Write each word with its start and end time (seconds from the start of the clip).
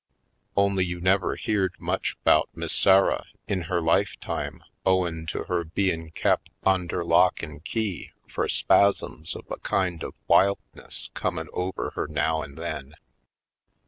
Only, 0.57 0.83
you 0.83 0.99
never 0.99 1.37
beared 1.45 1.75
much 1.77 2.17
'bout 2.23 2.49
Miss 2.55 2.73
Sarah 2.73 3.23
in 3.47 3.61
her 3.69 3.79
lifetime 3.81 4.63
owin' 4.83 5.27
to 5.27 5.43
her 5.43 5.63
bein' 5.63 6.09
kep' 6.09 6.41
onder 6.63 7.05
lock 7.05 7.35
216 7.41 7.59
/. 7.83 7.85
Poindexter, 7.85 8.07
Colored 8.07 8.13
an' 8.25 8.27
ke}^ 8.27 8.33
fur 8.33 8.47
spasms 8.47 9.35
of 9.35 9.45
a 9.51 9.59
kind 9.59 10.01
of 10.01 10.15
wildness 10.27 11.11
comin' 11.13 11.49
over 11.53 11.91
her 11.91 12.07
now 12.07 12.41
an' 12.41 12.55
then. 12.55 12.95